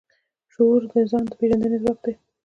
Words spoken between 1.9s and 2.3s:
دی.